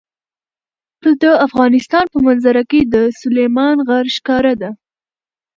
د 1.21 1.23
افغانستان 1.47 2.05
په 2.13 2.17
منظره 2.27 2.63
کې 2.69 2.79
سلیمان 3.21 3.75
غر 3.87 4.05
ښکاره 4.15 4.53
ده. 4.61 4.69